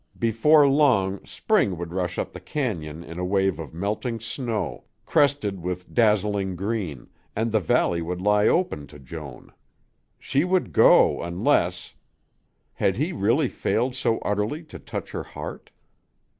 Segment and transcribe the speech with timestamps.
[0.17, 5.59] Before long spring would rush up the cañon in a wave of melting snow, crested
[5.61, 9.53] with dazzling green, and the valley would lie open to Joan.
[10.17, 11.93] She would go unless
[12.73, 15.69] had he really failed so utterly to touch her heart?